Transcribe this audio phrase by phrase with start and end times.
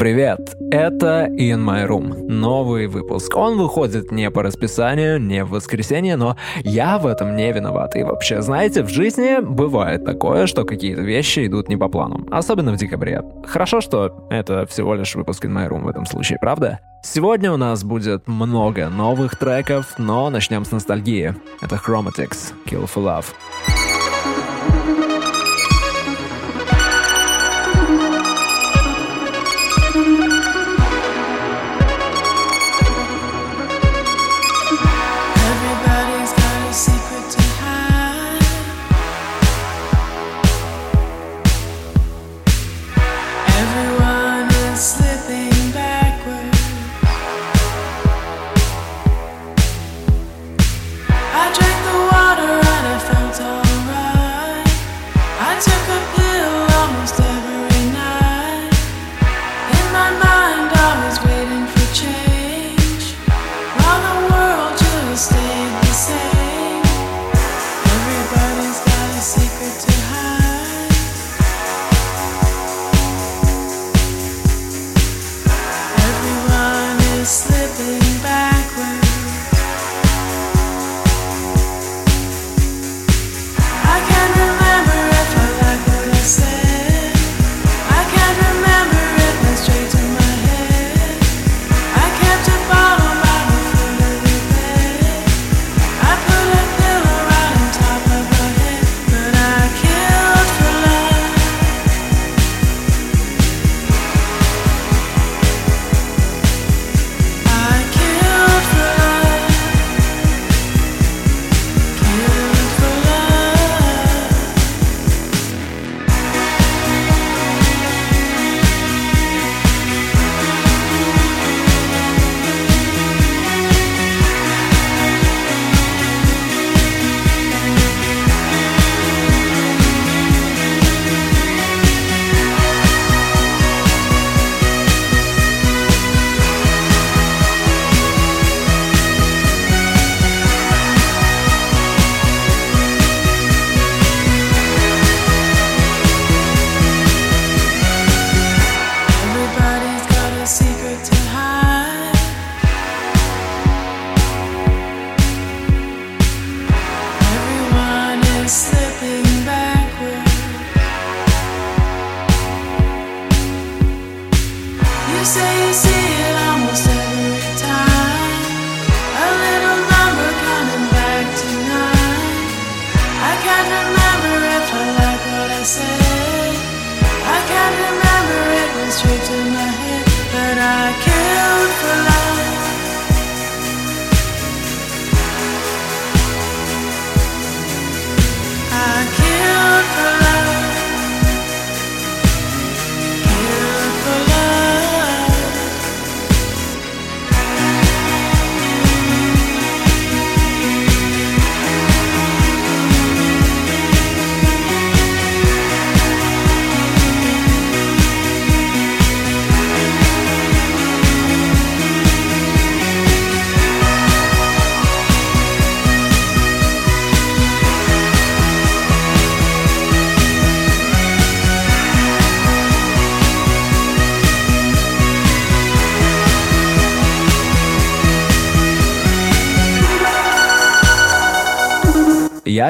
[0.00, 3.36] Привет, это In My Room, новый выпуск.
[3.36, 7.96] Он выходит не по расписанию, не в воскресенье, но я в этом не виноват.
[7.96, 12.72] И вообще, знаете, в жизни бывает такое, что какие-то вещи идут не по плану, особенно
[12.72, 13.22] в декабре.
[13.46, 16.78] Хорошо, что это всего лишь выпуск In My Room в этом случае, правда?
[17.02, 21.34] Сегодня у нас будет много новых треков, но начнем с ностальгии.
[21.60, 23.26] Это Chromatics, Kill for Love.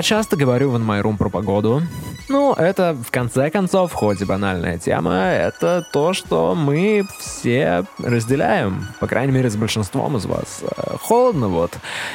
[0.01, 1.83] Я часто говорю в In My Room про погоду.
[2.31, 8.87] Ну, это, в конце концов, хоть и банальная тема, это то, что мы все разделяем,
[8.99, 10.63] по крайней мере, с большинством из вас.
[10.63, 11.73] Э, холодно вот.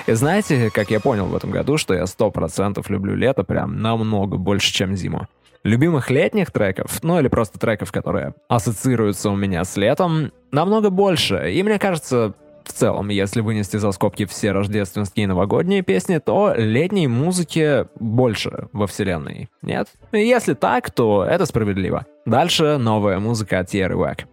[0.08, 3.80] И знаете, как я понял в этом году, что я сто процентов люблю лето прям
[3.80, 5.28] намного больше, чем зиму.
[5.64, 11.52] Любимых летних треков, ну или просто треков, которые ассоциируются у меня с летом, намного больше.
[11.52, 12.34] И мне кажется,
[12.66, 18.68] в целом, если вынести за скобки все рождественские и новогодние песни, то летней музыки больше
[18.74, 19.50] во вселенной.
[19.62, 19.90] Нет?
[20.12, 22.06] Если так, то это справедливо.
[22.26, 24.26] Дальше новая музыка от Tierra Wack.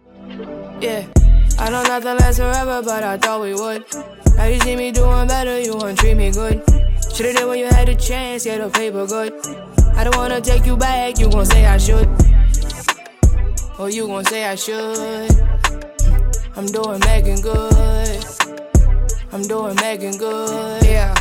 [0.81, 1.05] Yeah.
[1.59, 3.85] I know nothing lasts forever, but I thought we would.
[4.35, 6.63] Now you see me doing better, you want treat me good.
[7.13, 9.33] Should've did when you had a chance, yeah, the paper good.
[9.95, 12.09] I don't wanna take you back, you gon' say I should.
[13.77, 15.62] Or you gon' say I should.
[16.55, 18.25] I'm doing Megan good.
[19.31, 20.83] I'm doing Megan good.
[20.83, 21.15] Yeah.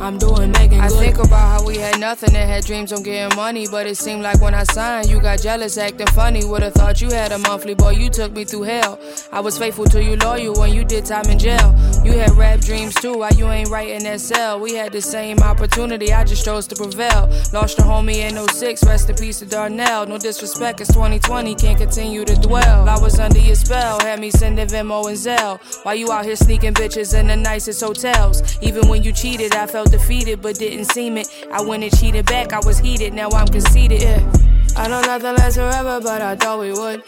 [0.00, 3.34] I'm doing Megan I think about how we had nothing and had dreams on getting
[3.36, 3.66] money.
[3.66, 6.44] But it seemed like when I signed, you got jealous, acting funny.
[6.44, 8.98] Would've thought you had a monthly, boy, you took me through hell.
[9.32, 11.74] I was faithful to you, loyal when you did time in jail.
[12.04, 14.60] You had rap dreams too, why you ain't writing that cell?
[14.60, 17.30] We had the same opportunity, I just chose to prevail.
[17.52, 20.06] Lost a homie in 06, rest in peace to Darnell.
[20.06, 22.88] No disrespect, it's 2020, can't continue to dwell.
[22.88, 25.58] I was under your spell, had me sending Venmo and Zelle.
[25.84, 28.58] Why you out here sneaking bitches in the nicest hotels.
[28.60, 31.28] Even when you cheated, I felt defeated, but didn't seem it.
[31.52, 34.02] I went and cheated back, I was heated, now I'm conceited.
[34.02, 34.32] Yeah.
[34.76, 37.02] I know nothing lasts forever, but I thought we would.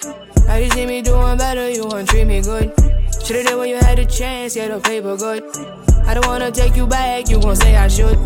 [0.46, 2.72] Now you see me doing better, you wanna treat me good.
[3.24, 5.42] Should've did when you had a chance, yeah, the paper good.
[6.06, 8.18] I don't wanna take you back, you gon' say I should.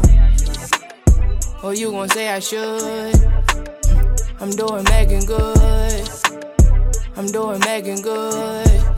[1.62, 3.14] Or you gon' say I should.
[4.40, 6.08] I'm doing Megan good.
[7.16, 8.89] I'm doing Megan good.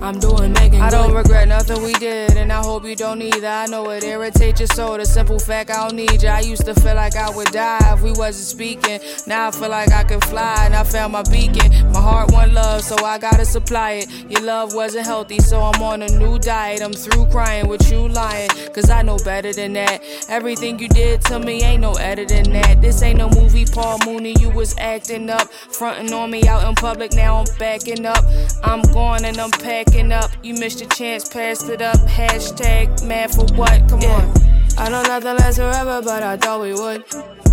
[0.00, 0.80] I'm doing Megan.
[0.80, 3.48] I don't regret nothing we did, and I hope you don't either.
[3.48, 4.96] I know it irritates your soul.
[4.96, 6.28] The simple fact I don't need you.
[6.28, 9.00] I used to feel like I would die if we wasn't speaking.
[9.26, 11.92] Now I feel like I can fly, and I found my beacon.
[11.92, 14.30] My heart want love, so I gotta supply it.
[14.30, 16.80] Your love wasn't healthy, so I'm on a new diet.
[16.80, 20.00] I'm through crying with you lying, cause I know better than that.
[20.28, 22.80] Everything you did to me ain't no editing that.
[22.80, 24.36] This ain't no movie, Paul Mooney.
[24.38, 27.12] You was acting up, fronting on me out in public.
[27.14, 28.24] Now I'm backing up.
[28.62, 29.87] I'm gone and I'm packing
[30.18, 30.30] up.
[30.42, 31.96] You missed your chance, passed it up.
[32.00, 33.88] Hashtag mad for what?
[33.88, 34.14] Come yeah.
[34.14, 34.78] on.
[34.78, 37.04] I know nothing lasts forever, but I thought we would.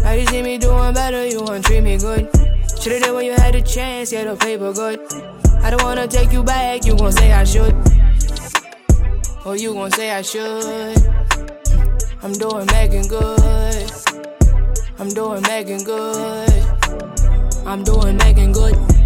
[0.03, 2.29] Now you see me doing better, you wanna treat me good.
[2.79, 4.99] Should've did when you had a chance, yeah, the paper good.
[5.63, 7.75] I don't wanna take you back, you gon' say I should.
[9.45, 10.97] Or you gon' say I should.
[12.21, 13.91] I'm doing Megan good.
[14.99, 16.49] I'm doing Megan good.
[17.65, 19.04] I'm doing Megan good.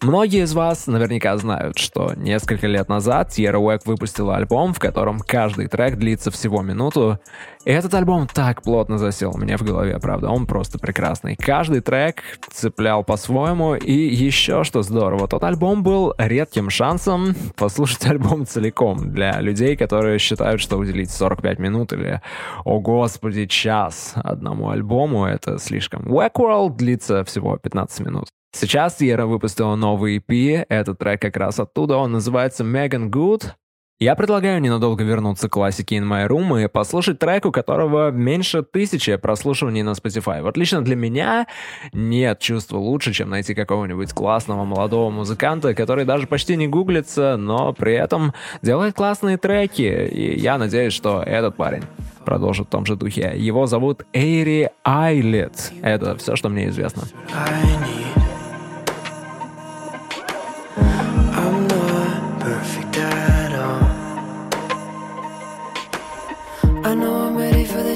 [0.00, 5.18] Многие из вас наверняка знают, что несколько лет назад Sierra Wack выпустила альбом, в котором
[5.18, 7.18] каждый трек длится всего минуту.
[7.64, 11.34] И этот альбом так плотно засел мне в голове, правда, он просто прекрасный.
[11.34, 18.46] Каждый трек цеплял по-своему, и еще что здорово, тот альбом был редким шансом послушать альбом
[18.46, 22.22] целиком для людей, которые считают, что уделить 45 минут или,
[22.64, 26.02] о господи, час одному альбому— это слишком.
[26.02, 28.28] Wack World длится всего 15 минут.
[28.52, 33.52] Сейчас Сьерра выпустила новый EP, этот трек как раз оттуда, он называется Megan Good.
[34.00, 38.62] Я предлагаю ненадолго вернуться к классике In My Room и послушать трек, у которого меньше
[38.62, 40.40] тысячи прослушиваний на Spotify.
[40.40, 41.48] Вот лично для меня
[41.92, 47.72] нет чувства лучше, чем найти какого-нибудь классного молодого музыканта, который даже почти не гуглится, но
[47.72, 50.06] при этом делает классные треки.
[50.12, 51.82] И я надеюсь, что этот парень
[52.24, 53.32] продолжит в том же духе.
[53.34, 55.72] Его зовут Эйри Айлет.
[55.82, 57.02] Это все, что мне известно.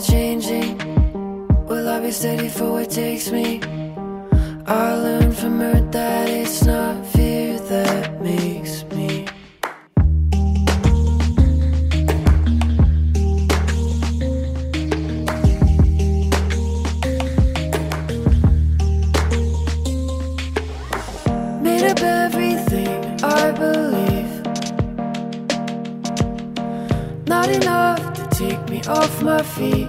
[0.03, 0.79] Changing.
[1.67, 3.61] Will I be steady for what takes me?
[4.67, 9.27] I learned from her that it's not fear that makes me.
[21.63, 24.33] Made up everything I believe.
[27.27, 28.12] Not enough
[28.89, 29.89] off my feet.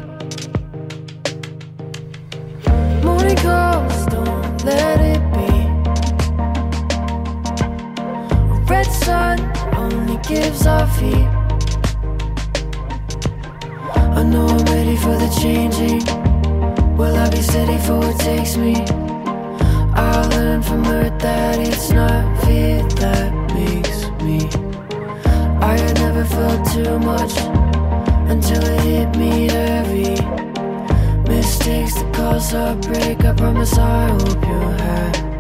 [3.04, 5.50] Morning comes, don't let it be.
[8.72, 9.40] Red sun
[9.76, 11.28] only gives off heat.
[13.96, 16.04] I know I'm ready for the changing.
[16.96, 18.76] Will I be steady for what takes me?
[19.96, 24.50] I learned from her that it's not fear that makes me.
[25.62, 27.63] I had never felt too much
[28.54, 30.16] until it hit me heavy.
[31.30, 33.24] Mistakes that cause heartbreak.
[33.26, 35.33] I promise I hope you're happy.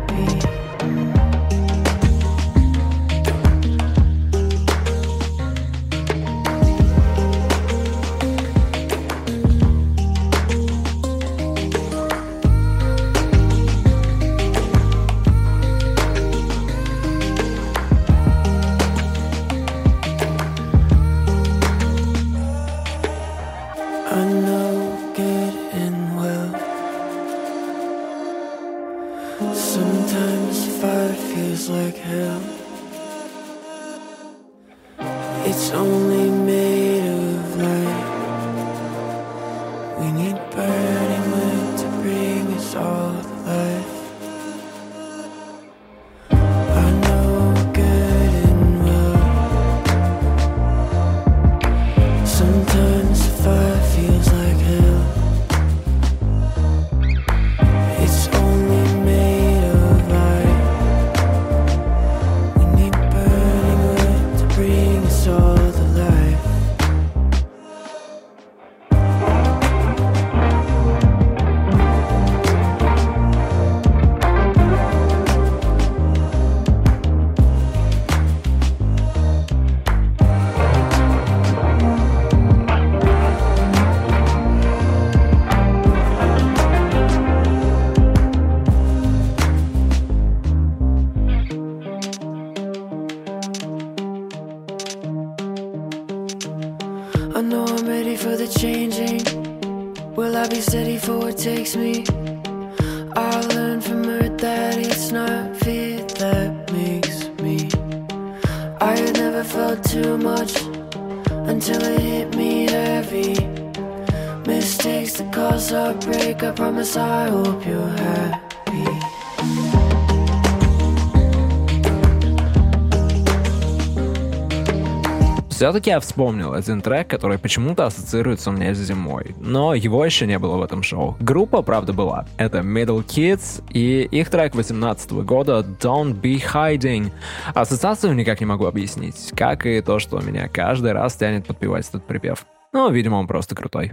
[125.84, 130.26] Все-таки я вспомнил один трек, который почему-то ассоциируется у меня с зимой, но его еще
[130.26, 131.18] не было в этом шоу.
[131.20, 132.26] Группа, правда, была.
[132.38, 137.12] Это Middle Kids и их трек 18 года Don't Be Hiding.
[137.54, 142.08] Ассоциацию никак не могу объяснить, как и то, что меня каждый раз тянет подпевать этот
[142.08, 142.46] припев.
[142.72, 143.92] Но, видимо, он просто крутой.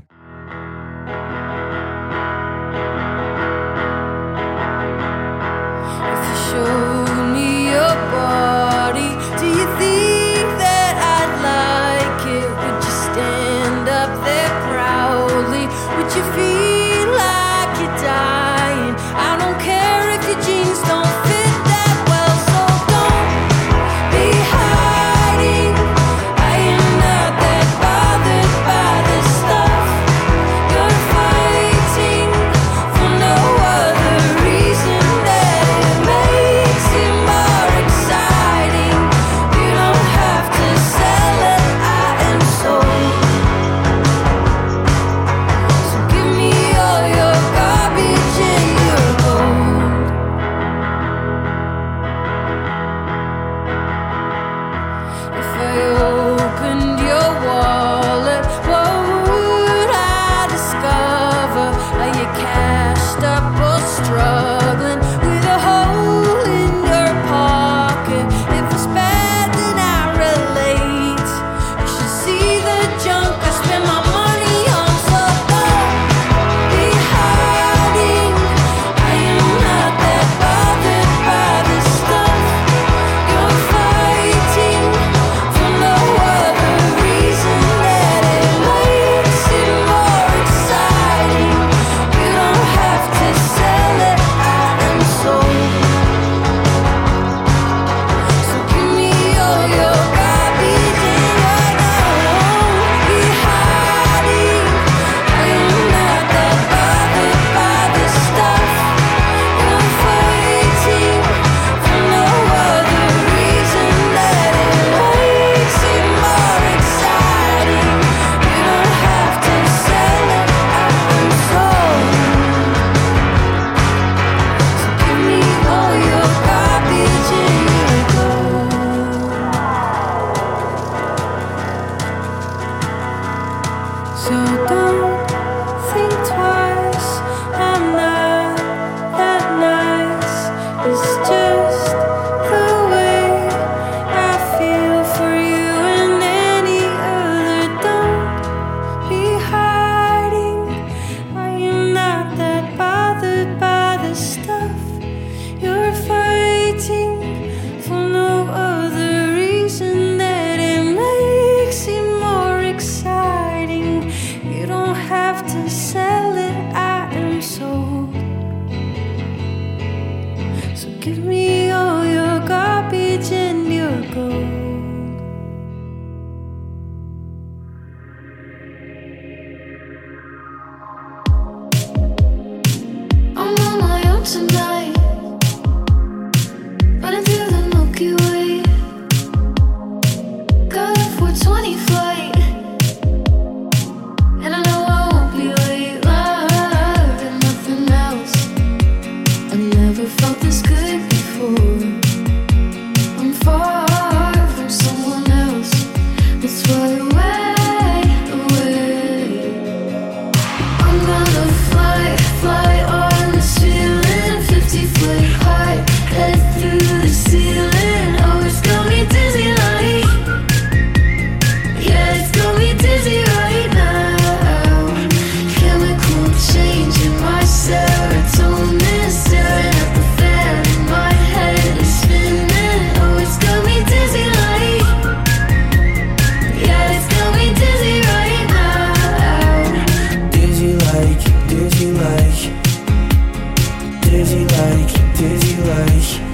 [245.70, 246.29] Dizzy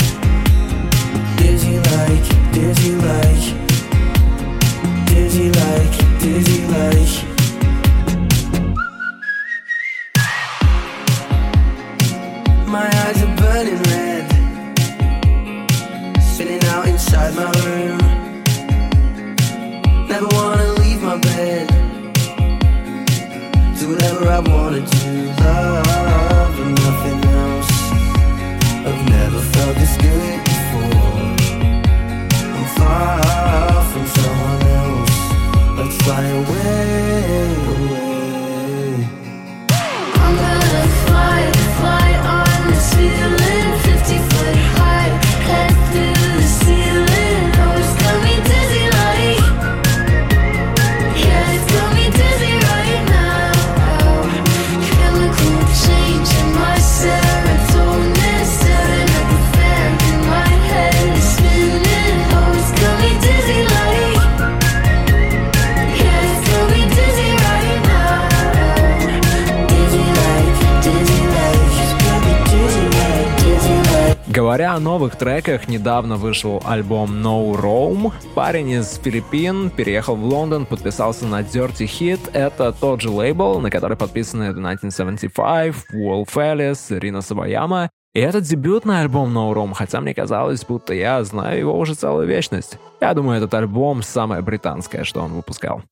[75.16, 78.12] новых треках, недавно вышел альбом No Roam.
[78.34, 82.30] Парень из Филиппин переехал в Лондон, подписался на Dirty Hit.
[82.32, 87.90] Это тот же лейбл, на который подписаны The 1975, Wolf Alice, Рина Саваяма.
[88.14, 92.26] И это дебютный альбом No Roam, хотя мне казалось, будто я знаю его уже целую
[92.26, 92.78] вечность.
[93.00, 95.82] Я думаю, этот альбом самое британское, что он выпускал.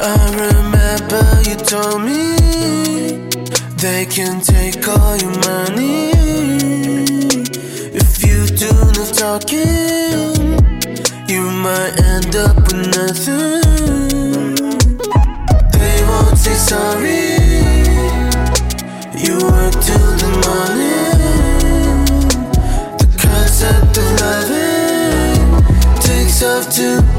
[0.00, 0.67] I remember
[1.00, 2.34] you told me
[3.76, 6.10] they can take all your money
[7.94, 10.34] if you do enough talking.
[11.28, 13.62] You might end up with nothing.
[15.78, 17.38] They won't say sorry.
[19.24, 21.14] You work till the morning.
[22.98, 27.17] The concept of loving takes off to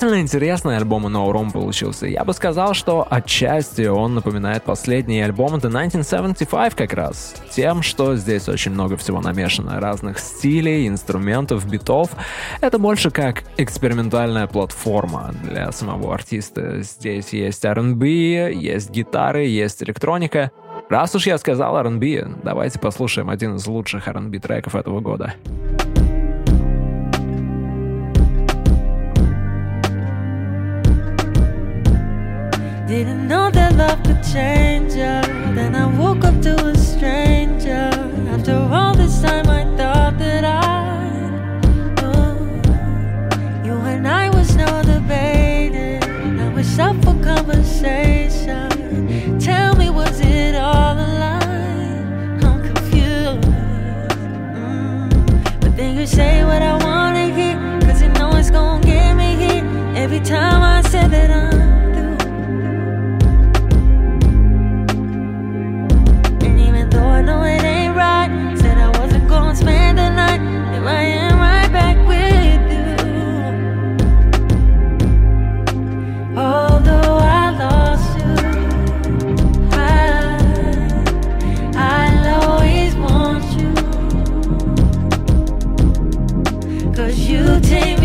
[0.00, 2.06] Действительно интересный альбом у No Room получился.
[2.06, 7.34] Я бы сказал, что отчасти он напоминает последний альбом The 1975 как раз.
[7.50, 9.78] Тем, что здесь очень много всего намешано.
[9.78, 12.12] Разных стилей, инструментов, битов.
[12.62, 16.80] Это больше как экспериментальная платформа для самого артиста.
[16.80, 20.50] Здесь есть R&B, есть гитары, есть электроника.
[20.88, 25.34] Раз уж я сказал R&B, давайте послушаем один из лучших R&B треков этого года.
[32.90, 35.20] Didn't know that love could change ya.
[35.54, 37.88] Then I woke up to a stranger.
[38.34, 40.98] After all this time, I thought that I,
[42.02, 42.34] uh,
[43.64, 46.00] you and I was no debating.
[46.36, 48.68] Now it's up for conversation.
[49.38, 52.42] Tell me, was it all a lie?
[52.42, 53.54] I'm confused.
[54.58, 55.60] Mm.
[55.60, 56.89] But then you say what I wanna
[87.00, 87.99] Cause you take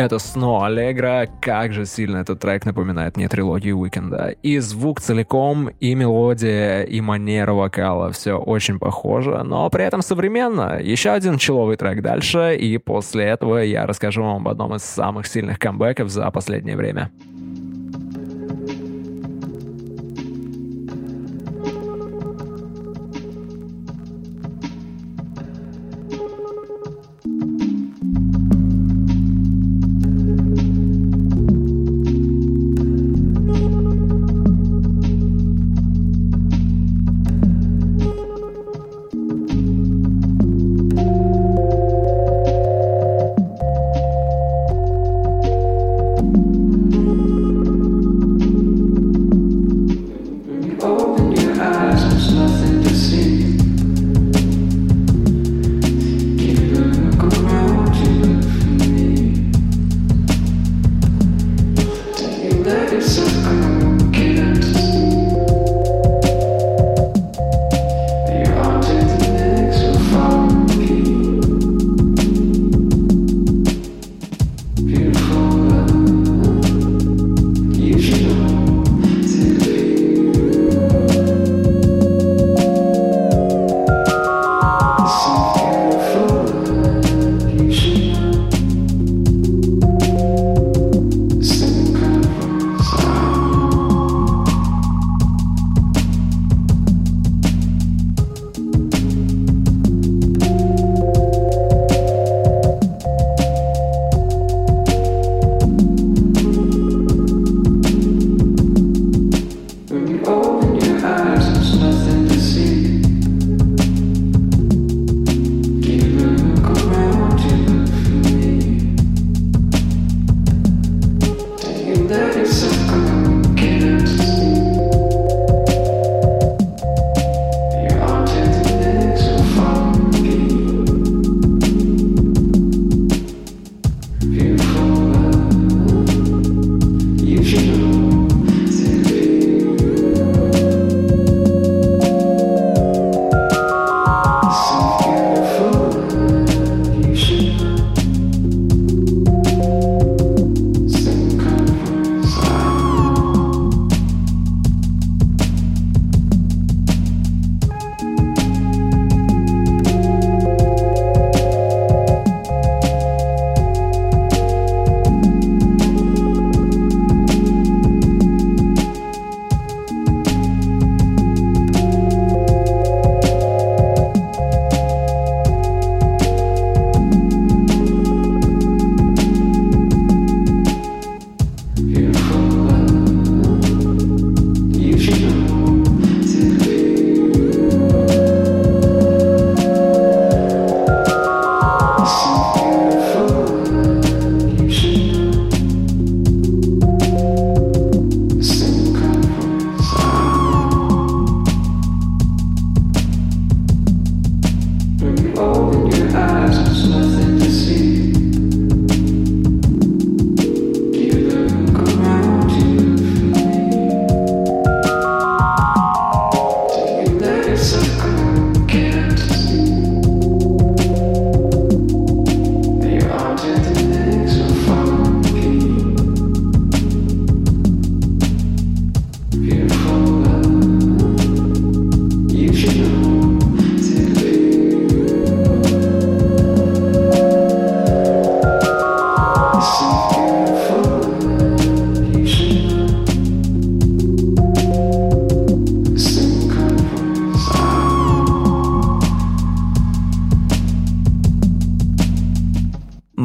[0.00, 1.28] Это сно Аллегра.
[1.42, 4.34] Как же сильно этот трек напоминает мне трилогию Уикенда.
[4.42, 8.10] И звук целиком, и мелодия, и манера вокала.
[8.10, 10.80] Все очень похоже, но при этом современно.
[10.80, 15.26] Еще один человый трек дальше, и после этого я расскажу вам об одном из самых
[15.26, 17.10] сильных камбэков за последнее время.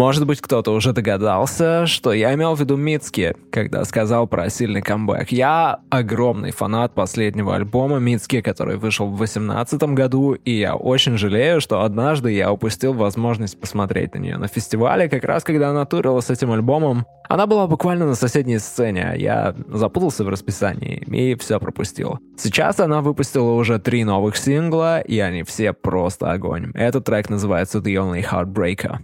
[0.05, 4.83] Может быть, кто-то уже догадался, что я имел в виду Мицки, когда сказал про сильный
[4.83, 5.31] камбэк.
[5.31, 11.59] Я огромный фанат последнего альбома Мицки, который вышел в 2018 году, и я очень жалею,
[11.59, 16.19] что однажды я упустил возможность посмотреть на нее на фестивале, как раз когда она турила
[16.21, 17.07] с этим альбомом.
[17.27, 22.19] Она была буквально на соседней сцене, а я запутался в расписании и все пропустил.
[22.37, 26.69] Сейчас она выпустила уже три новых сингла, и они все просто огонь.
[26.75, 28.99] Этот трек называется The Only Heartbreaker.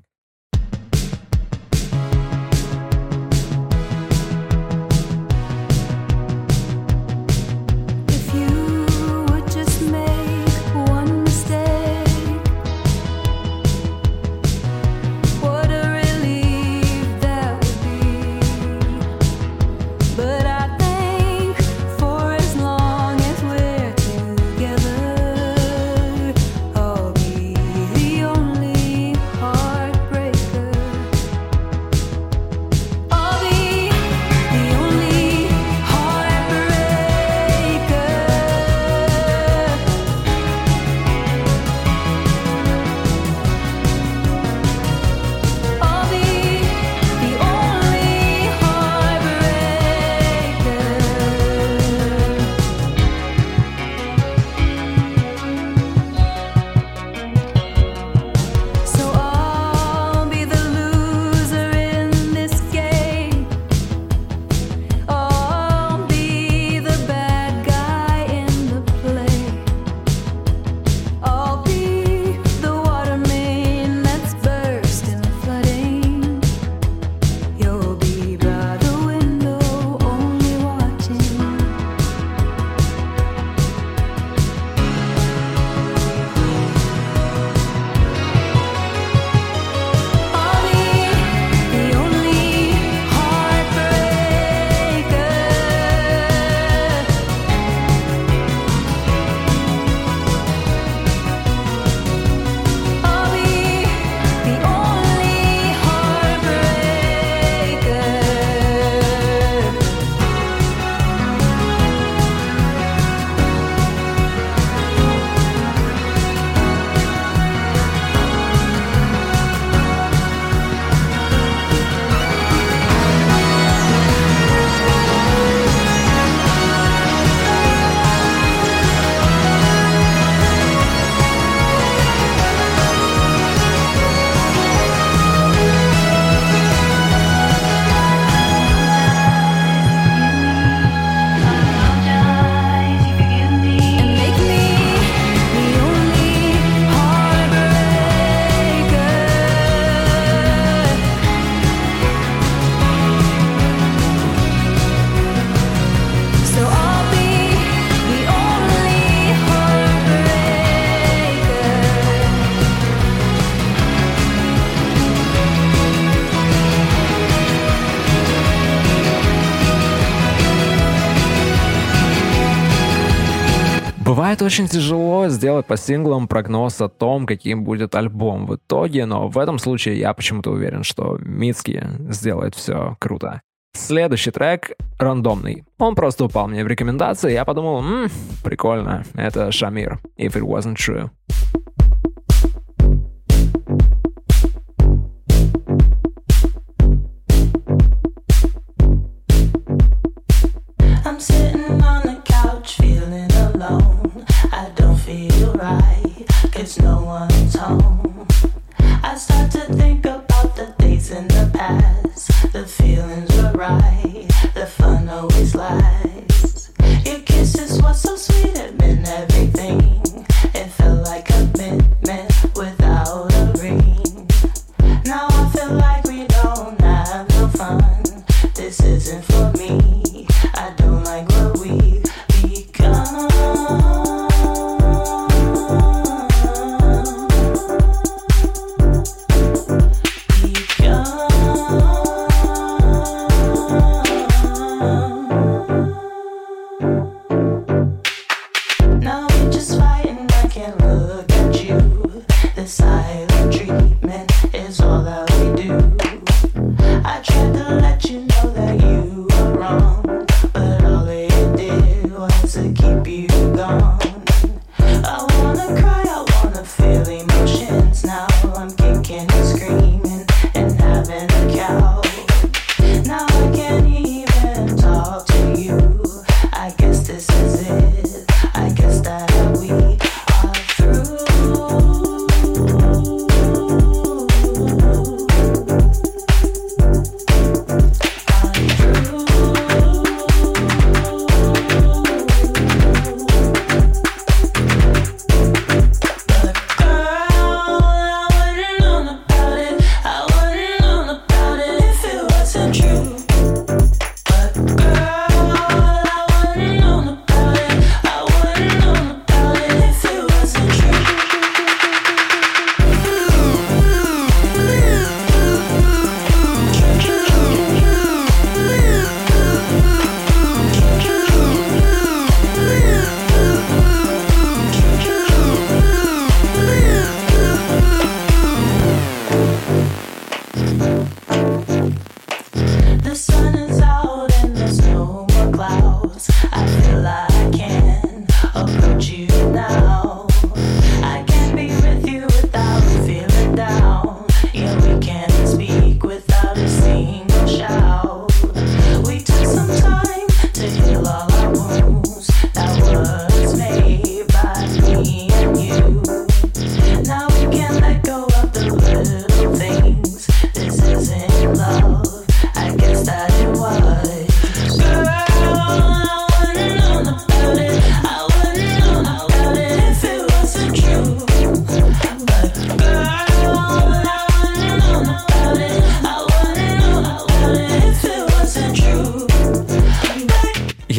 [174.52, 179.38] Очень тяжело сделать по синглам прогноз о том, каким будет альбом в итоге, но в
[179.38, 183.40] этом случае я почему-то уверен, что Мицки сделает все круто.
[183.74, 185.64] Следующий трек рандомный.
[185.78, 188.10] Он просто упал мне в рекомендации, я подумал, «М,
[188.44, 191.12] прикольно, это Шамир, If It Wasn't True.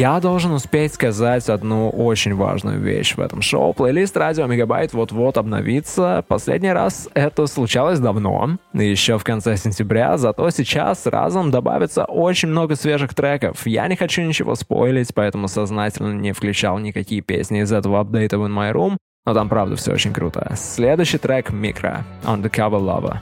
[0.03, 3.73] Я должен успеть сказать одну очень важную вещь в этом шоу.
[3.73, 6.25] Плейлист Радио Мегабайт вот-вот обновится.
[6.27, 12.75] Последний раз это случалось давно, еще в конце сентября, зато сейчас разом добавится очень много
[12.75, 13.65] свежих треков.
[13.65, 18.43] Я не хочу ничего спойлить, поэтому сознательно не включал никакие песни из этого апдейта в
[18.43, 20.51] In My Room, но там правда все очень круто.
[20.57, 23.19] Следующий трек Микро, Undercover Lover.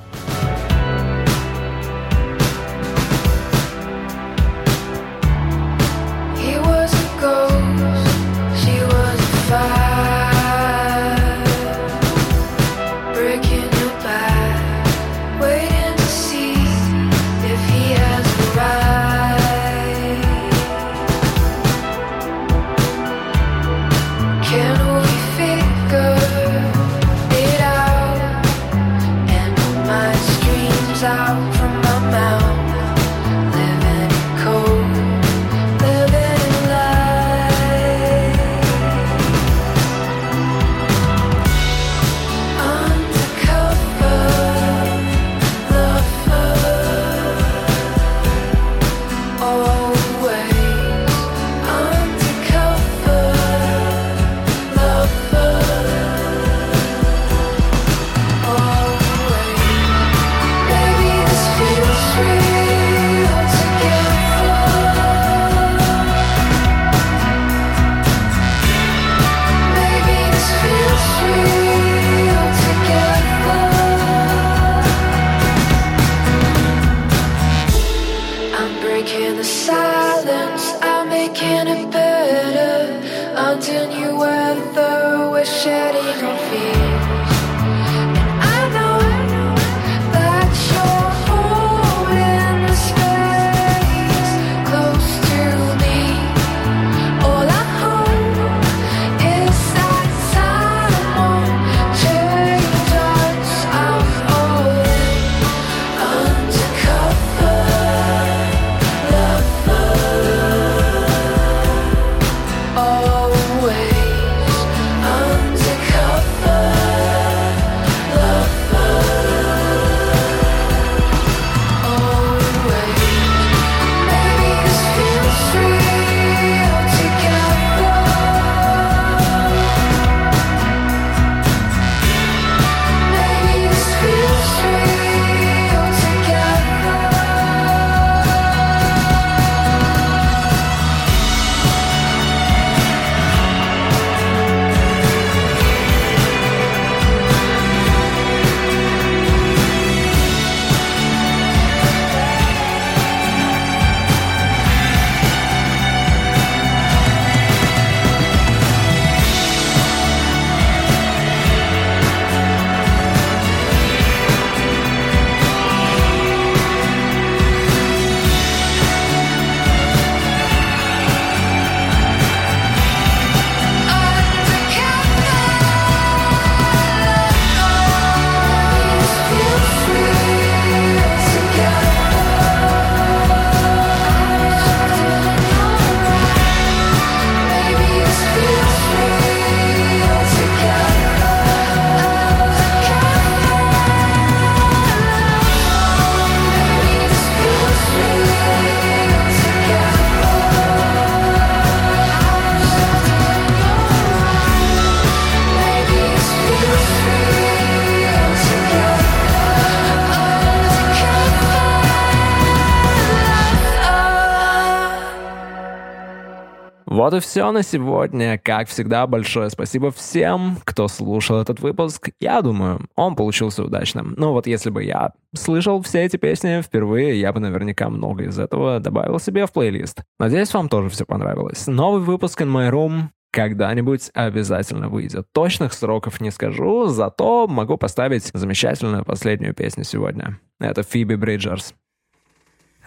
[217.01, 218.37] Вот и все на сегодня.
[218.37, 222.11] Как всегда, большое спасибо всем, кто слушал этот выпуск.
[222.19, 224.13] Я думаю, он получился удачным.
[224.17, 228.37] Ну вот если бы я слышал все эти песни впервые, я бы наверняка много из
[228.37, 230.03] этого добавил себе в плейлист.
[230.19, 231.65] Надеюсь, вам тоже все понравилось.
[231.65, 235.25] Новый выпуск In My Room когда-нибудь обязательно выйдет.
[235.33, 240.39] Точных сроков не скажу, зато могу поставить замечательную последнюю песню сегодня.
[240.59, 241.73] Это Фиби Бриджерс.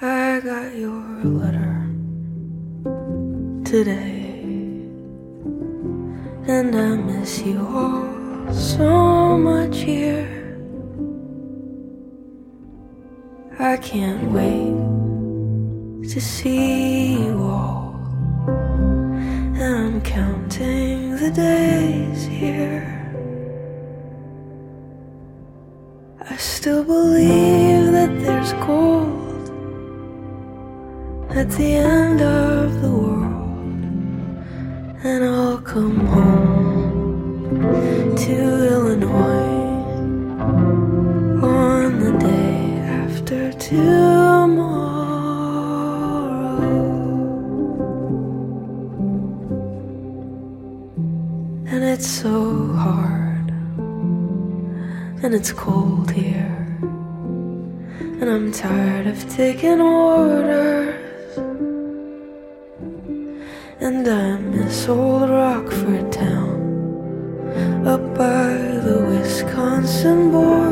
[0.01, 1.94] I got your letter
[3.75, 4.31] today,
[6.47, 10.31] and I miss you all so much here.
[13.59, 14.77] I can't wait
[16.09, 17.99] to see you all,
[19.59, 22.87] and I'm counting the days here.
[26.31, 29.51] I still believe that there's gold
[31.31, 33.14] at the end of the world,
[35.05, 37.61] and I'll come home
[38.17, 39.53] to Illinois
[41.43, 44.65] on the day after tomorrow.
[51.67, 53.51] And it's so hard,
[55.23, 56.79] and it's cold here.
[58.01, 61.04] And I'm tired of taking orders.
[63.85, 70.64] And I miss old Rockford town up by the Wisconsin border.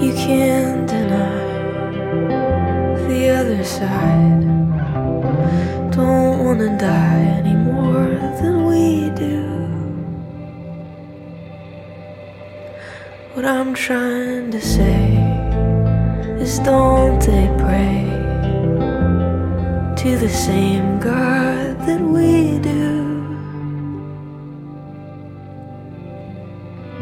[0.00, 1.42] You can't deny
[3.08, 4.42] the other side.
[5.90, 8.06] Don't wanna die any more
[8.40, 9.42] than we do.
[13.34, 15.18] What I'm trying to say
[16.38, 18.06] is don't they pray
[19.96, 22.86] to the same God that we do?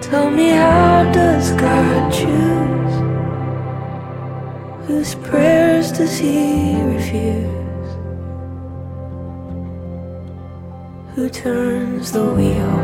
[0.01, 2.56] Tell me how does God choose?
[4.97, 7.91] Whose prayers does he refuse?
[11.15, 12.77] Who turns the wheel?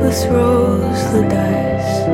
[0.00, 2.06] Who throws the dice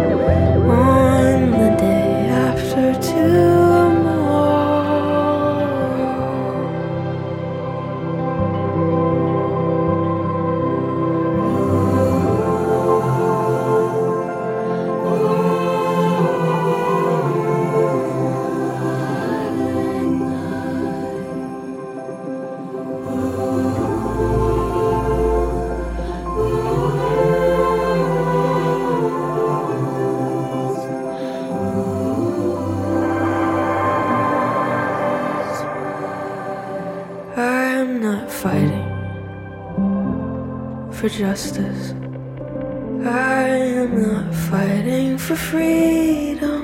[37.83, 38.89] I'm not fighting
[40.93, 41.91] for justice.
[43.05, 43.49] I
[43.83, 46.62] am not fighting for freedom.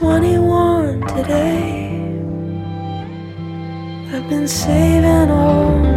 [0.00, 1.90] 21 today.
[4.12, 5.89] I've been saving all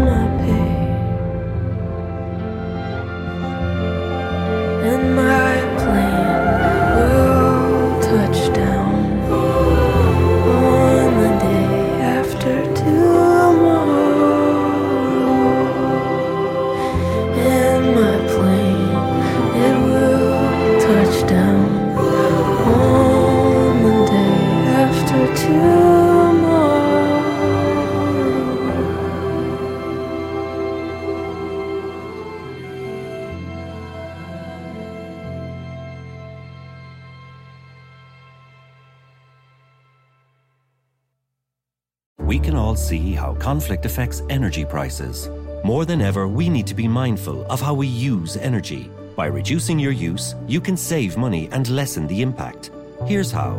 [43.54, 45.30] conflict affects energy prices.
[45.64, 48.90] More than ever, we need to be mindful of how we use energy.
[49.16, 52.72] By reducing your use, you can save money and lessen the impact.
[53.06, 53.54] Here's how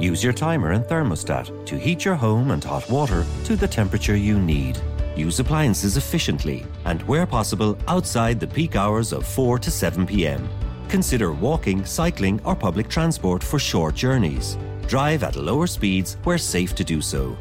[0.00, 4.16] use your timer and thermostat to heat your home and hot water to the temperature
[4.16, 4.80] you need.
[5.14, 10.48] Use appliances efficiently and, where possible, outside the peak hours of 4 to 7 pm.
[10.88, 14.58] Consider walking, cycling, or public transport for short journeys.
[14.88, 17.36] Drive at lower speeds where safe to do so.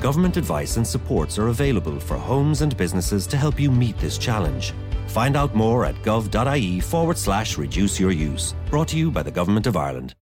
[0.00, 4.16] Government advice and supports are available for homes and businesses to help you meet this
[4.16, 4.72] challenge.
[5.08, 8.54] Find out more at gov.ie forward slash reduce your use.
[8.70, 10.14] Brought to you by the Government of Ireland.